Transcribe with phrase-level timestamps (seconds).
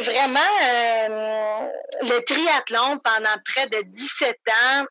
[0.00, 1.68] vraiment euh,
[2.02, 4.84] le triathlon pendant près de 17 ans.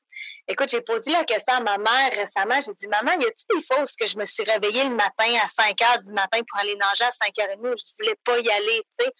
[0.51, 2.59] Écoute, j'ai posé la question à ma mère récemment.
[2.65, 5.47] J'ai dit, maman, y a-t-il des fois que je me suis réveillée le matin à
[5.61, 8.49] 5 heures du matin pour aller nager à 5 h 30 je voulais pas y
[8.49, 9.11] aller, tu sais?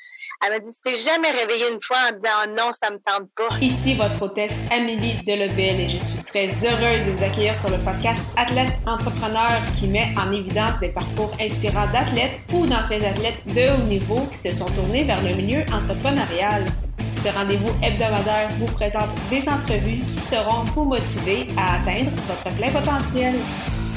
[0.42, 2.98] Elle m'a dit, tu t'es jamais réveillée une fois en disant, oh non, ça me
[3.06, 3.56] tente pas.
[3.62, 7.78] Ici votre hôtesse Amélie Delebel et je suis très heureuse de vous accueillir sur le
[7.86, 13.70] podcast Athlète Entrepreneur qui met en évidence des parcours inspirants d'athlètes ou d'anciens athlètes de
[13.76, 16.66] haut niveau qui se sont tournés vers le milieu entrepreneurial.
[17.22, 22.72] Ce rendez-vous hebdomadaire vous présente des entrevues qui seront vous motiver à atteindre votre plein
[22.72, 23.36] potentiel.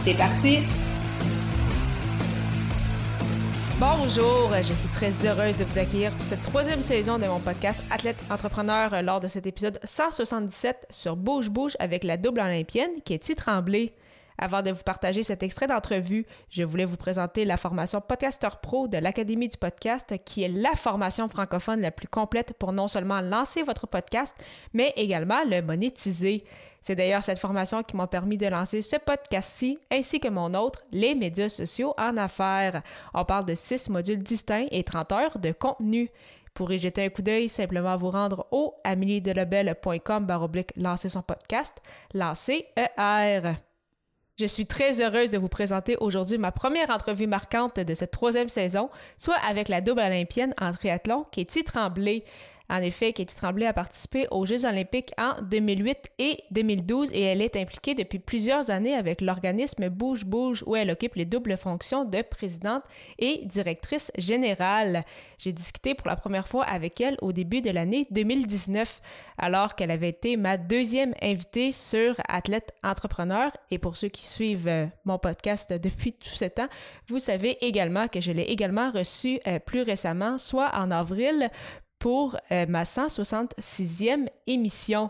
[0.04, 0.58] C'est parti!
[3.78, 7.84] Bonjour, je suis très heureuse de vous accueillir pour cette troisième saison de mon podcast
[7.92, 13.14] Athlète Entrepreneur lors de cet épisode 177 sur Bouge Bouge avec la double olympienne qui
[13.14, 13.92] est Tremblay.
[14.38, 18.88] Avant de vous partager cet extrait d'entrevue, je voulais vous présenter la formation Podcaster Pro
[18.88, 23.20] de l'Académie du podcast, qui est la formation francophone la plus complète pour non seulement
[23.20, 24.34] lancer votre podcast,
[24.72, 26.44] mais également le monétiser.
[26.80, 30.82] C'est d'ailleurs cette formation qui m'a permis de lancer ce podcast-ci, ainsi que mon autre,
[30.90, 32.82] les médias sociaux en affaires.
[33.14, 36.10] On parle de six modules distincts et 30 heures de contenu.
[36.54, 41.78] Pour y jeter un coup d'œil, simplement vous rendre au ameliedelabel.com baroblique lancer son podcast,
[42.12, 43.54] lancer ER.
[44.42, 48.48] Je suis très heureuse de vous présenter aujourd'hui ma première entrevue marquante de cette troisième
[48.48, 52.24] saison, soit avec la double olympienne en triathlon, Katie Tremblay.
[52.68, 57.42] En effet, Katie Tremblay a participé aux Jeux olympiques en 2008 et 2012 et elle
[57.42, 62.04] est impliquée depuis plusieurs années avec l'organisme Bouge Bouge où elle occupe les doubles fonctions
[62.04, 62.82] de présidente
[63.18, 65.04] et directrice générale.
[65.38, 69.00] J'ai discuté pour la première fois avec elle au début de l'année 2019
[69.38, 74.68] alors qu'elle avait été ma deuxième invitée sur Athlète Entrepreneur et pour ceux qui suivent
[74.68, 76.68] euh, mon podcast depuis tout ce temps,
[77.08, 81.50] vous savez également que je l'ai également reçue euh, plus récemment, soit en avril
[82.02, 85.08] pour euh, ma 166e émission.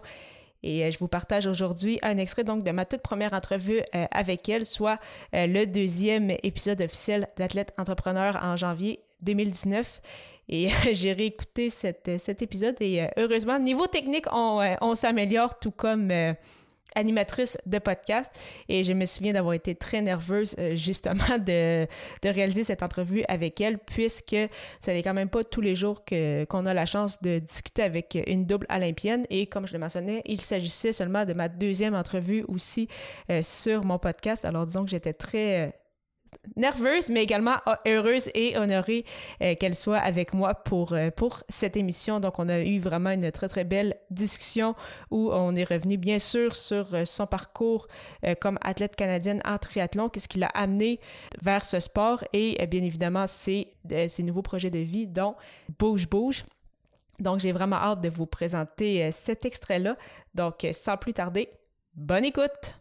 [0.63, 4.05] Et euh, je vous partage aujourd'hui un extrait donc de ma toute première entrevue euh,
[4.11, 4.99] avec elle, soit
[5.33, 10.03] le deuxième épisode officiel d'Athlète Entrepreneur en janvier 2019.
[10.51, 16.13] Et j'ai réécouté cet, épisode et heureusement, niveau technique, on, on s'améliore tout comme
[16.95, 18.33] animatrice de podcast
[18.69, 21.87] et je me souviens d'avoir été très nerveuse euh, justement de,
[22.25, 24.37] réaliser cette entrevue avec elle puisque
[24.81, 28.19] ce n'est quand même pas tous les jours qu'on a la chance de discuter avec
[28.27, 32.45] une double olympienne et comme je le mentionnais, il s'agissait seulement de ma deuxième entrevue
[32.49, 32.89] aussi
[33.31, 34.45] euh, sur mon podcast.
[34.45, 35.75] Alors disons que j'étais très
[36.57, 37.57] nerveuse, mais également
[37.87, 39.05] heureuse et honorée
[39.43, 42.21] euh, qu'elle soit avec moi pour, euh, pour cette émission.
[42.21, 44.75] Donc, on a eu vraiment une très, très belle discussion
[45.11, 47.87] où on est revenu, bien sûr, sur euh, son parcours
[48.41, 51.01] comme athlète canadienne en triathlon, qu'est-ce qui l'a amené
[51.41, 53.69] vers ce sport et, bien évidemment, ses,
[54.09, 55.35] ses nouveaux projets de vie, dont
[55.79, 56.45] Bouge Bouge.
[57.19, 59.97] Donc, j'ai vraiment hâte de vous présenter cet extrait-là.
[60.35, 61.49] Donc, sans plus tarder,
[61.95, 62.79] bonne écoute!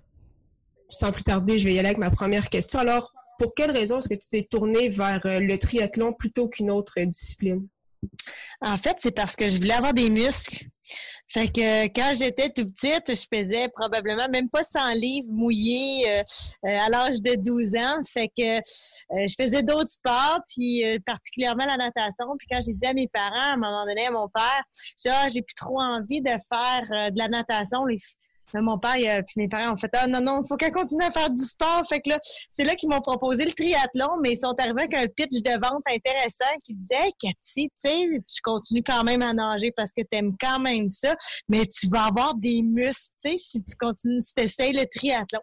[0.90, 2.80] Sans plus tarder, je vais y aller avec ma première question.
[2.80, 6.70] Alors, pour quelle raison est-ce que tu t'es tournée vers euh, le triathlon plutôt qu'une
[6.70, 7.68] autre discipline?
[8.62, 10.66] En fait, c'est parce que je voulais avoir des muscles.
[11.28, 16.24] Fait que quand j'étais tout petite, je faisais probablement même pas 100 livres mouillés euh,
[16.68, 18.04] euh, à l'âge de 12 ans.
[18.08, 18.60] Fait que
[19.10, 22.26] je faisais d'autres sports, puis particulièrement la natation.
[22.38, 24.62] Puis quand j'ai dit à mes parents, à un moment donné, à mon père,
[25.04, 27.86] j'ai ah, j'ai plus trop envie de faire de la natation.
[28.56, 31.12] Mon père et mes parents ont fait ah non non, il faut qu'elle continue à
[31.12, 31.84] faire du sport.
[31.88, 32.20] Fait que là,
[32.50, 35.52] c'est là qu'ils m'ont proposé le triathlon, mais ils sont arrivés avec un pitch de
[35.52, 40.18] vente intéressant qui disait Cathy, tu tu continues quand même à nager parce que tu
[40.18, 41.16] aimes quand même ça,
[41.48, 45.40] mais tu vas avoir des muscles, tu sais, si tu continues, si tu le triathlon.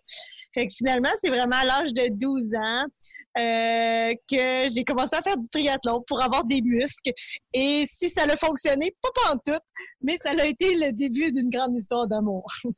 [0.54, 2.86] Fait que finalement, c'est vraiment à l'âge de 12 ans
[3.38, 7.12] euh, que j'ai commencé à faire du triathlon pour avoir des muscles.
[7.52, 9.60] Et si ça a fonctionné, pas en tout,
[10.02, 12.44] mais ça a été le début d'une grande histoire d'amour.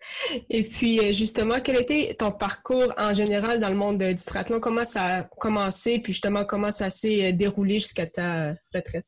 [0.49, 4.61] Et puis, euh, justement, quel était ton parcours en général dans le monde du triathlon?
[4.61, 9.07] Comment ça a commencé, puis justement, comment ça s'est déroulé jusqu'à ta retraite?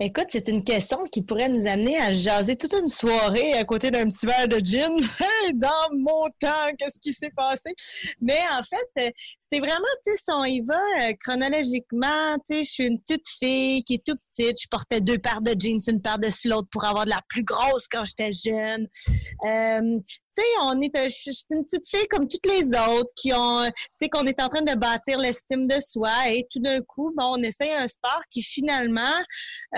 [0.00, 3.90] Écoute, c'est une question qui pourrait nous amener à jaser toute une soirée à côté
[3.90, 4.94] d'un petit verre de gin.
[5.54, 7.74] Dans mon temps, qu'est-ce qui s'est passé?
[8.20, 9.10] Mais en fait, euh,
[9.50, 13.00] c'est vraiment, tu sais, si on y va euh, chronologiquement, tu sais, je suis une
[13.00, 14.60] petite fille qui est tout petite.
[14.60, 17.44] Je portais deux paires de jeans, une paire de slots pour avoir de la plus
[17.44, 18.86] grosse quand j'étais jeune.
[19.46, 19.98] Euh,
[20.38, 20.94] tu sais, on est
[21.50, 24.62] une petite fille comme toutes les autres qui ont, tu sais, qu'on est en train
[24.62, 28.42] de bâtir l'estime de soi et tout d'un coup, bon, on essaye un sport qui
[28.42, 29.16] finalement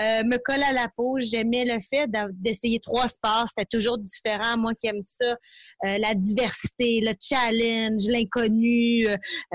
[0.01, 1.17] euh, me colle à la peau.
[1.19, 3.45] J'aimais le fait d'essayer trois sports.
[3.47, 4.57] C'était toujours différent.
[4.57, 9.07] Moi qui aime ça, euh, la diversité, le challenge, l'inconnu.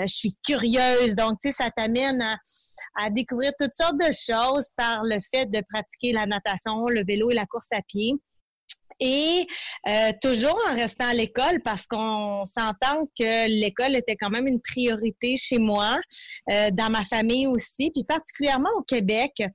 [0.06, 1.14] Je suis curieuse.
[1.17, 2.37] Donc, tu sais, ça t'amène à,
[2.97, 7.31] à découvrir toutes sortes de choses par le fait de pratiquer la natation, le vélo
[7.31, 8.14] et la course à pied
[9.00, 9.47] et
[9.88, 14.61] euh, toujours en restant à l'école parce qu'on s'entend que l'école était quand même une
[14.61, 15.99] priorité chez moi,
[16.50, 19.32] euh, dans ma famille aussi, puis particulièrement au Québec.
[19.41, 19.47] Euh,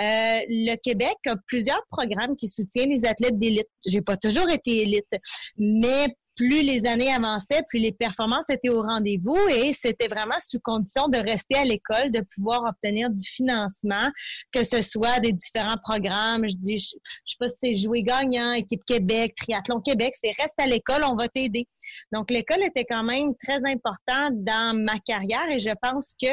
[0.00, 3.68] le Québec a plusieurs programmes qui soutiennent les athlètes d'élite.
[3.84, 5.10] J'ai pas toujours été élite,
[5.58, 10.58] mais plus les années avançaient, plus les performances étaient au rendez-vous et c'était vraiment sous
[10.60, 14.10] condition de rester à l'école, de pouvoir obtenir du financement,
[14.52, 16.48] que ce soit des différents programmes.
[16.48, 20.58] Je dis, je, sais pas si c'est Jouer gagnant, Équipe Québec, Triathlon Québec, c'est reste
[20.58, 21.66] à l'école, on va t'aider.
[22.12, 26.28] Donc l'école était quand même très importante dans ma carrière et je pense que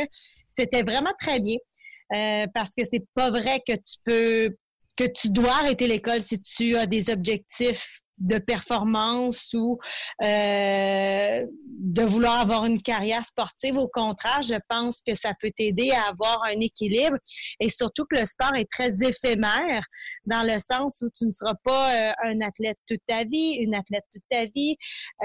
[0.48, 1.58] c'était vraiment très bien.
[2.14, 4.56] Euh, parce que c'est pas vrai que tu peux
[4.98, 9.80] que tu dois arrêter l'école si tu as des objectifs de performance ou
[10.24, 13.78] euh, de vouloir avoir une carrière sportive.
[13.78, 17.18] Au contraire, je pense que ça peut t'aider à avoir un équilibre
[17.60, 19.84] et surtout que le sport est très éphémère
[20.26, 23.76] dans le sens où tu ne seras pas euh, un athlète toute ta vie, une
[23.76, 24.76] athlète toute ta vie.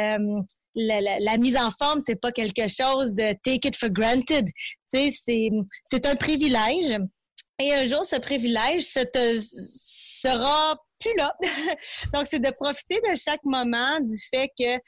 [0.00, 0.40] Euh,
[0.75, 4.46] la, la, la, mise en forme, c'est pas quelque chose de take it for granted.
[4.92, 5.50] Tu sais,
[5.84, 6.99] c'est, un privilège.
[7.58, 11.32] Et un jour, ce privilège te sera plus là.
[12.12, 14.78] Donc, c'est de profiter de chaque moment du fait que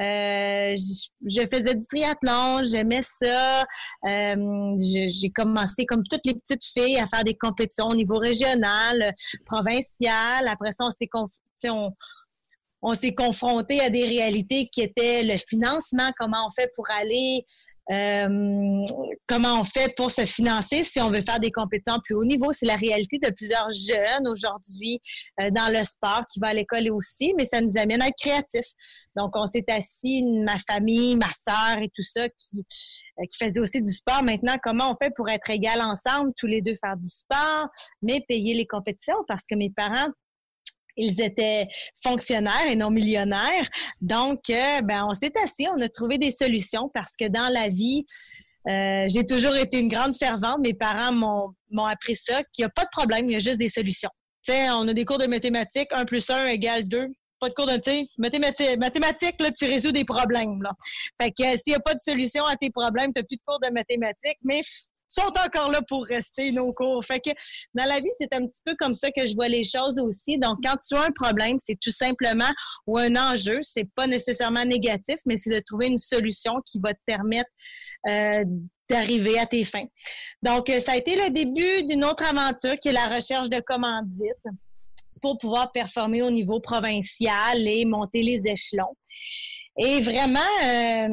[0.00, 3.62] euh, je, faisais du triathlon, j'aimais ça.
[4.08, 9.12] Euh, j'ai commencé comme toutes les petites filles à faire des compétitions au niveau régional,
[9.44, 10.46] provincial.
[10.46, 11.08] Après ça, on s'est
[12.80, 17.44] on, s'est confronté à des réalités qui étaient le financement, comment on fait pour aller
[19.26, 22.52] comment on fait pour se financer si on veut faire des compétitions plus haut niveau?
[22.52, 25.00] C'est la réalité de plusieurs jeunes aujourd'hui
[25.40, 28.18] euh, dans le sport qui vont à l'école aussi, mais ça nous amène à être
[28.20, 28.72] créatifs.
[29.16, 32.64] Donc, on s'est assis, ma famille, ma sœur et tout ça, qui,
[33.18, 34.22] euh, qui faisait aussi du sport.
[34.22, 37.68] Maintenant, comment on fait pour être égal ensemble, tous les deux faire du sport,
[38.02, 39.16] mais payer les compétitions?
[39.26, 40.08] Parce que mes parents
[40.98, 41.66] ils étaient
[42.02, 43.68] fonctionnaires et non millionnaires.
[44.00, 47.68] Donc, euh, ben, on s'est assis, on a trouvé des solutions parce que dans la
[47.68, 48.04] vie,
[48.68, 50.58] euh, j'ai toujours été une grande fervente.
[50.60, 51.12] Mes parents
[51.70, 54.10] m'ont appris ça, qu'il n'y a pas de problème, il y a juste des solutions.
[54.44, 57.08] Tu sais, on a des cours de mathématiques, 1 plus 1 égale 2
[57.40, 60.72] pas de cours de, tu mathématiques, mathématiques, là, tu résous des problèmes, là.
[61.20, 63.42] Fait que s'il n'y a pas de solution à tes problèmes, tu n'as plus de
[63.46, 64.60] cours de mathématiques, mais
[65.08, 67.04] sont encore là pour rester nos cours.
[67.04, 67.30] Fait que
[67.74, 70.38] dans la vie, c'est un petit peu comme ça que je vois les choses aussi.
[70.38, 72.50] Donc, quand tu as un problème, c'est tout simplement
[72.86, 76.92] ou un enjeu, c'est pas nécessairement négatif, mais c'est de trouver une solution qui va
[76.92, 77.50] te permettre
[78.10, 78.44] euh,
[78.88, 79.86] d'arriver à tes fins.
[80.42, 83.60] Donc, euh, ça a été le début d'une autre aventure qui est la recherche de
[83.60, 84.46] commandites
[85.20, 88.94] pour pouvoir performer au niveau provincial et monter les échelons.
[89.80, 91.08] Et vraiment, euh,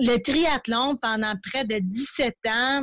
[0.00, 2.82] le triathlon, pendant près de 17 ans,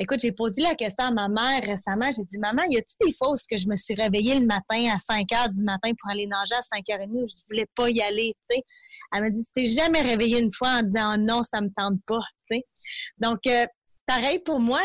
[0.00, 2.08] Écoute, j'ai posé la question à ma mère récemment.
[2.16, 4.94] J'ai dit, maman, y a-t-il des fois où que je me suis réveillée le matin
[4.94, 7.66] à 5 heures du matin pour aller nager à 5 h 30 où je voulais
[7.74, 8.62] pas y aller, tu sais?
[9.12, 11.68] Elle m'a dit, tu t'es jamais réveillée une fois en disant, oh non, ça me
[11.76, 12.66] tente pas, tu sais?
[13.18, 13.66] Donc, euh,
[14.06, 14.80] pareil pour moi,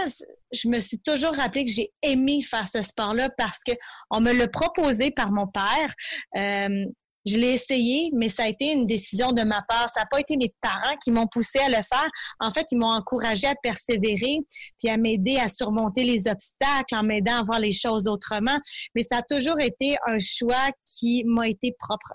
[0.52, 3.74] je me suis toujours rappelé que j'ai aimé faire ce sport-là parce que
[4.10, 5.94] on me l'a proposé par mon père.
[6.38, 6.86] Euh,
[7.26, 9.90] je l'ai essayé, mais ça a été une décision de ma part.
[9.94, 12.10] Ça n'a pas été mes parents qui m'ont poussé à le faire.
[12.40, 14.40] En fait, ils m'ont encouragé à persévérer,
[14.78, 18.58] puis à m'aider à surmonter les obstacles, en m'aidant à voir les choses autrement.
[18.96, 22.14] Mais ça a toujours été un choix qui m'a été propre.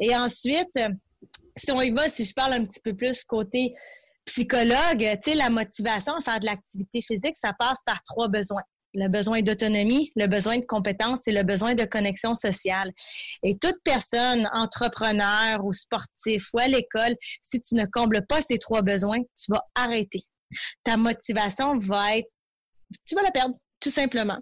[0.00, 0.78] Et ensuite,
[1.56, 3.72] si on y va, si je parle un petit peu plus côté
[4.26, 8.62] psychologue, tu sais, la motivation à faire de l'activité physique, ça passe par trois besoins
[8.94, 12.92] le besoin d'autonomie, le besoin de compétences et le besoin de connexion sociale.
[13.42, 18.58] Et toute personne, entrepreneur ou sportif ou à l'école, si tu ne combles pas ces
[18.58, 20.20] trois besoins, tu vas arrêter.
[20.84, 22.28] Ta motivation va être,
[23.06, 24.38] tu vas la perdre tout simplement.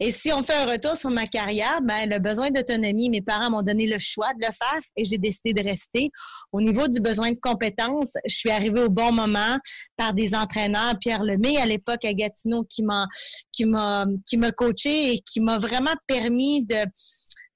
[0.00, 3.50] Et si on fait un retour sur ma carrière, ben le besoin d'autonomie, mes parents
[3.50, 6.08] m'ont donné le choix de le faire et j'ai décidé de rester.
[6.50, 9.58] Au niveau du besoin de compétences, je suis arrivée au bon moment
[9.98, 13.06] par des entraîneurs, Pierre Lemay à l'époque à Gatineau qui m'a
[13.52, 14.38] qui m'a qui
[14.88, 16.86] et qui m'a vraiment permis de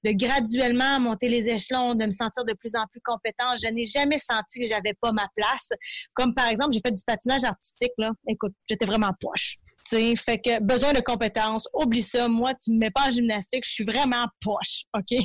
[0.03, 3.57] de graduellement monter les échelons, de me sentir de plus en plus compétente.
[3.63, 5.69] Je n'ai jamais senti que j'avais pas ma place.
[6.13, 8.11] Comme par exemple, j'ai fait du patinage artistique là.
[8.27, 9.57] Écoute, j'étais vraiment poche.
[9.85, 12.27] T'sais, fait que besoin de compétences, oublie ça.
[12.27, 15.17] Moi, tu me mets pas en gymnastique, je suis vraiment poche, OK?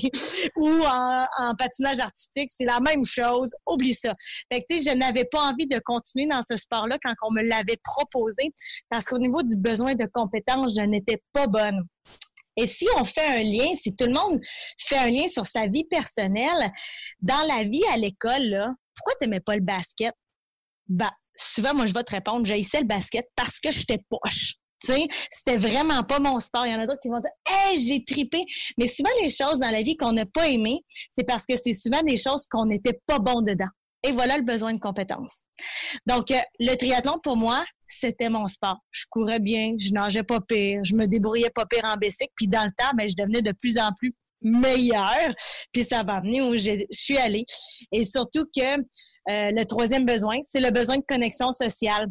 [0.56, 4.14] Ou en, patinage artistique, c'est la même chose, oublie ça.
[4.52, 7.32] Fait que, tu sais, je n'avais pas envie de continuer dans ce sport-là quand on
[7.32, 8.52] me l'avait proposé
[8.88, 11.86] parce qu'au niveau du besoin de compétences, je n'étais pas bonne.
[12.56, 14.40] Et si on fait un lien, si tout le monde
[14.78, 16.72] fait un lien sur sa vie personnelle,
[17.20, 20.14] dans la vie à l'école, là, pourquoi t'aimais pas le basket?
[20.88, 24.55] Bah, souvent, moi, je vais te répondre, j'haïssais le basket parce que j'étais poche.
[25.31, 26.66] C'était vraiment pas mon sport.
[26.66, 28.45] Il y en a d'autres qui vont dire Hey, j'ai tripé.
[28.78, 31.73] Mais souvent, les choses dans la vie qu'on n'a pas aimées, c'est parce que c'est
[31.73, 33.69] souvent des choses qu'on n'était pas bon dedans.
[34.02, 35.43] Et voilà le besoin de compétences.
[36.07, 38.78] Donc, euh, le triathlon, pour moi, c'était mon sport.
[38.90, 42.33] Je courais bien, je nageais pas pire, je me débrouillais pas pire en bicycle.
[42.37, 45.35] Puis dans le temps, ben, je devenais de plus en plus meilleure.
[45.73, 47.45] Puis ça m'a amené où je suis allée.
[47.93, 48.76] Et surtout que
[49.28, 52.09] euh, le troisième besoin, c'est le besoin de connexion sociale.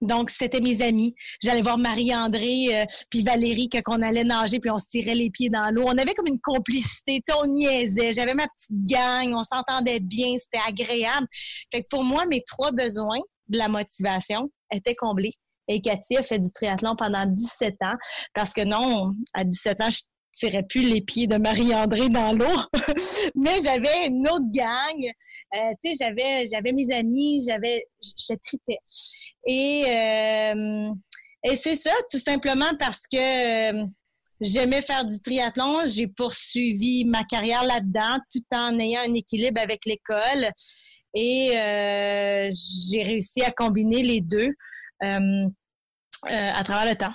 [0.00, 1.14] Donc, c'était mes amis.
[1.42, 5.30] J'allais voir Marie-André euh, puis Valérie que qu'on allait nager puis on se tirait les
[5.30, 5.84] pieds dans l'eau.
[5.86, 8.12] On avait comme une complicité, tu sais, on niaisait.
[8.12, 11.26] J'avais ma petite gang, on s'entendait bien, c'était agréable.
[11.72, 15.32] Fait que pour moi, mes trois besoins de la motivation étaient comblés.
[15.68, 17.94] Et Cathy a fait du triathlon pendant 17 ans
[18.34, 20.02] parce que non, à 17 ans, je
[20.34, 22.56] tirais plus les pieds de Marie-André dans l'eau,
[23.34, 25.12] mais j'avais une autre gang.
[25.54, 28.78] Euh, tu sais, j'avais, j'avais mes amis, j'avais, je tripais.
[29.46, 30.90] Et, euh,
[31.44, 33.86] et c'est ça, tout simplement parce que euh,
[34.40, 35.84] j'aimais faire du triathlon.
[35.86, 40.50] J'ai poursuivi ma carrière là-dedans, tout en ayant un équilibre avec l'école.
[41.16, 44.48] Et j'ai réussi à combiner les deux
[45.00, 47.14] à travers le temps.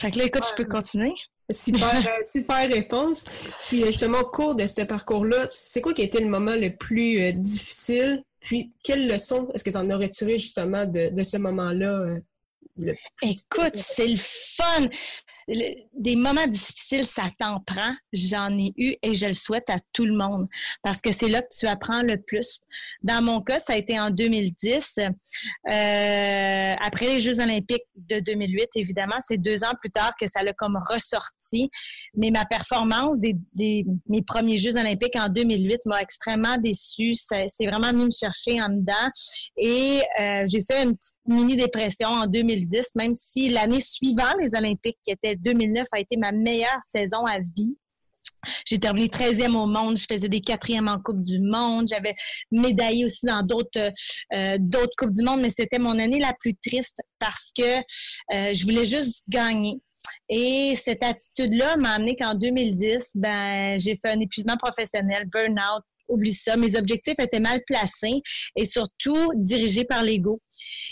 [0.00, 1.12] Fait que là, écoute, je peux continuer.
[1.50, 3.24] Super, euh, super réponse.
[3.68, 6.54] Puis euh, justement, au cours de ce parcours-là, c'est quoi qui a été le moment
[6.56, 8.22] le plus euh, difficile?
[8.40, 12.18] Puis, quelle leçon est-ce que tu en as retiré justement de, de ce moment-là?
[13.22, 14.86] Écoute, c'est le fun
[15.48, 17.94] des moments difficiles, ça t'en prend.
[18.12, 20.46] J'en ai eu et je le souhaite à tout le monde
[20.82, 22.58] parce que c'est là que tu apprends le plus.
[23.02, 24.98] Dans mon cas, ça a été en 2010.
[24.98, 30.42] Euh, après les Jeux olympiques de 2008, évidemment, c'est deux ans plus tard que ça
[30.42, 31.70] l'a comme ressorti.
[32.14, 37.14] Mais ma performance des, mes premiers Jeux olympiques en 2008 m'a extrêmement déçue.
[37.14, 38.92] C'est vraiment mis me chercher en dedans.
[39.56, 44.98] Et euh, j'ai fait une petite mini-dépression en 2010, même si l'année suivant les Olympiques,
[45.04, 47.78] qui était 2009 a été ma meilleure saison à vie.
[48.66, 52.14] J'ai terminé 13e au monde, je faisais des quatrièmes en Coupe du Monde, j'avais
[52.50, 53.90] médaillé aussi dans d'autres
[54.36, 54.56] euh,
[54.98, 58.84] Coupes du Monde, mais c'était mon année la plus triste parce que euh, je voulais
[58.84, 59.80] juste gagner.
[60.28, 66.34] Et cette attitude-là m'a amené qu'en 2010, ben j'ai fait un épuisement professionnel, burn-out, oublie
[66.34, 68.20] ça, mes objectifs étaient mal placés
[68.56, 70.40] et surtout dirigés par l'ego.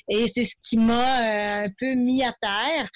[0.08, 2.88] Et c'est ce qui m'a euh, un peu mis à terre.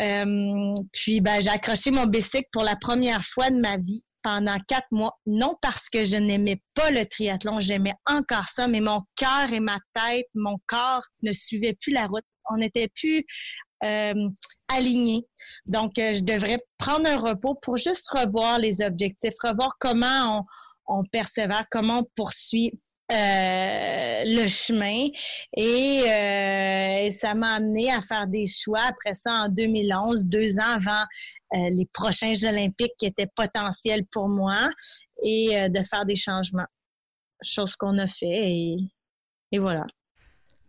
[0.00, 4.58] Euh, puis ben, j'ai accroché mon bicycle pour la première fois de ma vie pendant
[4.66, 5.12] quatre mois.
[5.26, 9.60] Non parce que je n'aimais pas le triathlon, j'aimais encore ça, mais mon cœur et
[9.60, 12.24] ma tête, mon corps ne suivaient plus la route.
[12.50, 13.24] On n'était plus
[13.84, 14.28] euh,
[14.68, 15.22] alignés.
[15.68, 20.38] Donc, euh, je devrais prendre un repos pour juste revoir les objectifs, revoir comment
[20.86, 22.72] on, on persévère, comment on poursuit
[23.12, 25.06] euh, le chemin
[25.56, 30.74] euh, et, ça m'a amené à faire des choix après ça en 2011, deux ans
[30.74, 31.04] avant
[31.54, 34.68] euh, les prochains Jeux olympiques qui étaient potentiels pour moi
[35.22, 36.66] et de faire des changements.
[37.42, 38.76] Chose qu'on a fait et,
[39.52, 39.86] et voilà.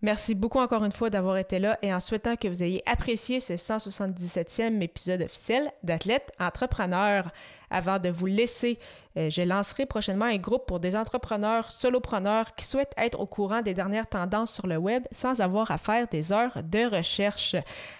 [0.04, 3.40] Merci beaucoup encore une fois d'avoir été là et en souhaitant que vous ayez apprécié
[3.40, 7.32] ce 177e épisode officiel d'Athlète Entrepreneur.
[7.70, 8.80] Avant de vous laisser,
[9.18, 13.62] euh, je lancerai prochainement un groupe pour des entrepreneurs, solopreneurs qui souhaitent être au courant
[13.62, 17.56] des dernières tendances sur le web sans avoir à faire des heures de recherche.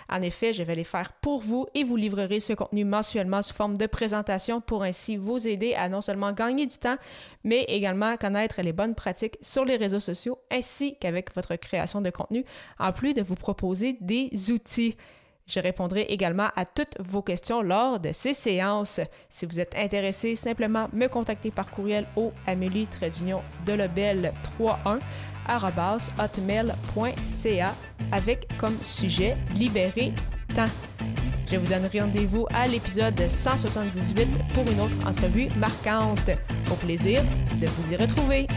[0.10, 3.54] En effet, je vais les faire pour vous et vous livrerez ce contenu mensuellement sous
[3.54, 6.98] forme de présentation pour ainsi vous aider à non seulement gagner du temps,
[7.44, 12.10] mais également connaître les bonnes pratiques sur les réseaux sociaux ainsi qu'avec votre création de
[12.10, 12.46] contenu,
[12.80, 14.96] en plus de vous proposer des outils.
[15.48, 19.00] Je répondrai également à toutes vos questions lors de ces séances.
[19.30, 22.88] Si vous êtes intéressé, simplement me contacter par courriel au amélie
[23.66, 25.00] delobel 31
[26.20, 27.76] hotmail.ca
[28.12, 30.14] avec comme sujet Libérer
[30.54, 30.66] temps.
[31.50, 36.30] Je vous donne rendez-vous à l'épisode 178 pour une autre entrevue marquante.
[36.70, 37.24] Au plaisir
[37.62, 38.48] de vous y retrouver.